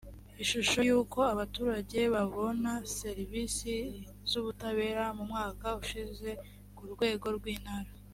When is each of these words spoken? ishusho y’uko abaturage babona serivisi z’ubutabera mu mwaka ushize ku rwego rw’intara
ishusho 0.43 0.79
y’uko 0.89 1.19
abaturage 1.33 1.99
babona 2.15 2.71
serivisi 2.99 3.73
z’ubutabera 4.29 5.03
mu 5.17 5.23
mwaka 5.31 5.67
ushize 5.81 6.29
ku 6.77 6.83
rwego 6.95 7.27
rw’intara 7.37 7.91